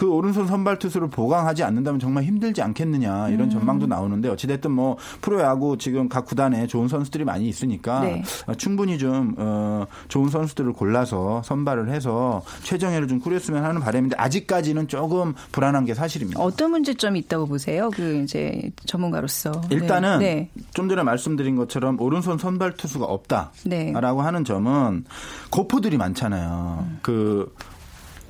[0.00, 3.50] 그 오른손 선발 투수를 보강하지 않는다면 정말 힘들지 않겠느냐 이런 음.
[3.50, 8.22] 전망도 나오는데 어찌됐든 뭐 프로야구 지금 각 구단에 좋은 선수들이 많이 있으니까 네.
[8.46, 14.88] 어, 충분히 좀 어, 좋은 선수들을 골라서 선발을 해서 최정예를 좀 꾸렸으면 하는 바람인데 아직까지는
[14.88, 16.40] 조금 불안한 게 사실입니다.
[16.40, 17.90] 어떤 문제점이 있다고 보세요?
[17.90, 20.48] 그 이제 전문가로서 일단은 네.
[20.72, 23.92] 좀 전에 말씀드린 것처럼 오른손 선발 투수가 없다라고 네.
[23.92, 25.04] 하는 점은
[25.50, 26.86] 거포들이 많잖아요.
[27.02, 27.52] 그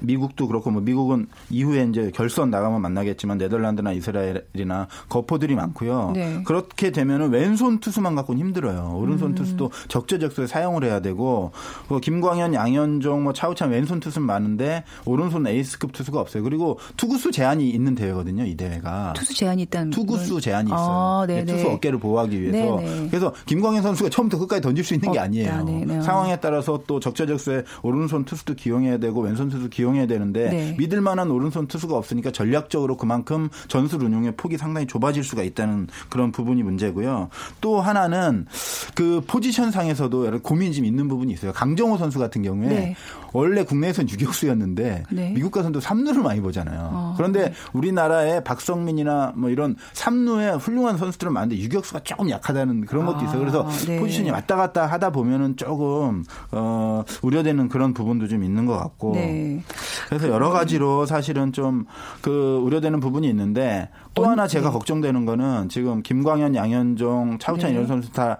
[0.00, 6.12] 미국도 그렇고 뭐 미국은 이후에 이제 결선 나가면 만나겠지만 네덜란드나 이스라엘이나 거포들이 많고요.
[6.14, 6.42] 네.
[6.44, 8.94] 그렇게 되면은 왼손 투수만 갖고는 힘들어요.
[8.96, 11.52] 오른손 투수도 적재적소에 사용을 해야 되고
[11.88, 16.42] 뭐 김광현, 양현종, 뭐 차우찬 왼손 투수는 많은데 오른손 에이스급 투수가 없어요.
[16.42, 18.44] 그리고 투구수 제한이 있는 대회거든요.
[18.44, 19.12] 이 대회가.
[19.14, 20.78] 투수 제한이 있다는 투구수 건- 제한이 있어요.
[20.80, 21.44] 아, 네네.
[21.52, 22.76] 투수 어깨를 보호하기 위해서.
[22.76, 23.08] 네네.
[23.10, 25.64] 그래서 김광현 선수가 처음부터 끝까지 던질 수 있는 게 아니에요.
[25.64, 26.02] 네네.
[26.02, 30.74] 상황에 따라서 또 적재적소에 오른손 투수도 기용해야 되고 왼손 투수 기용 해야 되는데 네.
[30.78, 36.32] 믿을 만한 오른손 투수가 없으니까 전략적으로 그만큼 전술 운용의 폭이 상당히 좁아질 수가 있다는 그런
[36.32, 37.28] 부분이 문제고요.
[37.60, 38.46] 또 하나는
[38.94, 41.52] 그 포지션 상에서도 여러 고민이 좀 있는 부분이 있어요.
[41.52, 42.96] 강정호 선수 같은 경우에 네.
[43.32, 45.32] 원래 국내에선 유격수였는데 네.
[45.34, 46.90] 미국 가서도 3루를 많이 보잖아요.
[46.92, 53.18] 어, 그런데 우리나라의 박성민이나 뭐 이런 3루에 훌륭한 선수들은 많은데 유격수가 조금 약하다는 그런 것도
[53.18, 53.38] 아, 있어요.
[53.38, 54.00] 그래서 네.
[54.00, 59.12] 포지션이 왔다 갔다 하다 보면은 조금 어 우려되는 그런 부분도 좀 있는 것 같고.
[59.80, 60.08] 네.
[60.08, 61.86] 그래서 여러 가지로 사실은 좀
[62.20, 67.74] 그 우려되는 부분이 있는데 또 하나 제가 걱정되는 거는 지금 김광현, 양현종, 차우찬 네.
[67.74, 68.38] 이런 선수 다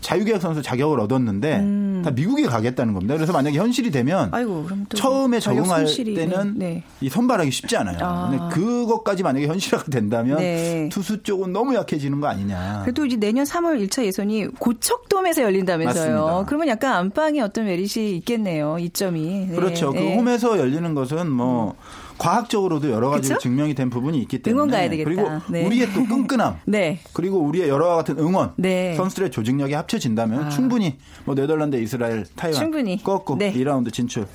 [0.00, 3.14] 자유계약 선수 자격을 얻었는데 다 미국에 가겠다는 겁니다.
[3.14, 4.34] 그래서 만약에 현실이 되면 음.
[4.34, 6.82] 아이고, 처음에 적응할 때는 네, 네.
[7.00, 7.98] 이 선발하기 쉽지 않아요.
[8.00, 8.30] 아.
[8.30, 10.88] 근데 그것까지 만약에 현실화가 된다면 네.
[10.90, 12.82] 투수 쪽은 너무 약해지는 거 아니냐.
[12.84, 16.14] 그래도 이제 내년 3월 1차 예선이 고척돔에서 열린다면서요.
[16.14, 16.44] 맞습니다.
[16.46, 18.78] 그러면 약간 안방에 어떤 메리트 있겠네요.
[18.78, 19.46] 이점이.
[19.50, 19.56] 네.
[19.56, 19.92] 그렇죠.
[19.92, 20.16] 그 네.
[20.16, 21.74] 홈에서 열리는 것은 뭐
[22.18, 23.38] 과학적으로도 여러 가지 그쵸?
[23.40, 25.08] 증명이 된 부분이 있기 때문에 응원 가야 되겠다.
[25.08, 25.66] 그리고 네.
[25.66, 26.98] 우리의 또 끈끈함 네.
[27.12, 28.94] 그리고 우리의 여러 같은 응원 네.
[28.96, 30.48] 선수들의 조직력이 합쳐진다면 아.
[30.48, 33.02] 충분히 뭐 네덜란드, 이스라엘, 타이완 충분히.
[33.02, 33.52] 꺾고 네.
[33.52, 34.26] 2라운드 진출.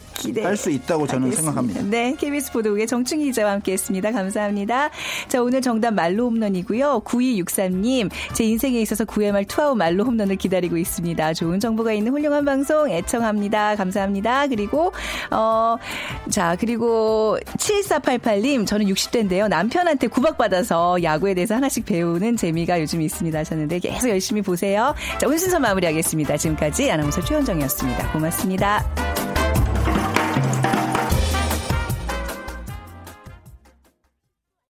[0.43, 1.61] 할 수 있다고 저는 알겠습니다.
[1.61, 1.81] 생각합니다.
[1.89, 4.11] 네, KBS 보도국의 정충희 기자와 함께했습니다.
[4.11, 4.89] 감사합니다.
[5.27, 7.01] 자, 오늘 정답 말로 홈런이고요.
[7.05, 11.33] 9263님, 제 인생에 있어서 9회말 투아웃 말로 홈런을 기다리고 있습니다.
[11.33, 13.75] 좋은 정보가 있는 훌륭한 방송 애청합니다.
[13.75, 14.47] 감사합니다.
[14.47, 14.91] 그리고
[15.31, 15.75] 어,
[16.29, 17.37] 자, 그리고
[17.81, 19.47] 7488님, 저는 60대인데요.
[19.47, 24.93] 남편한테 구박받아서 야구에 대해서 하나씩 배우는 재미가 요즘 있습니다 하셨는데 계속 열심히 보세요.
[25.19, 26.37] 자, 오늘 순서 마무리하겠습니다.
[26.37, 28.11] 지금까지 아나운서 최현정이었습니다.
[28.11, 28.83] 고맙습니다.